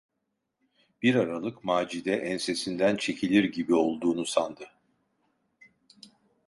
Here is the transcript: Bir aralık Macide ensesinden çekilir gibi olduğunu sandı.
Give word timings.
Bir 1.01 1.15
aralık 1.15 1.63
Macide 1.63 2.13
ensesinden 2.15 2.95
çekilir 2.95 3.43
gibi 3.43 3.75
olduğunu 3.75 4.25
sandı. 4.25 4.67